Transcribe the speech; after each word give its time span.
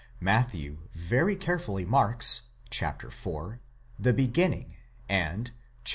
* 0.09 0.19
Matthew 0.19 0.79
very 0.93 1.35
carefully 1.35 1.85
marks 1.85 2.41
(chap. 2.71 3.03
iv.) 3.03 3.59
the 3.99 4.13
beginning 4.13 4.75
and 5.07 5.51
(chap. 5.83 5.89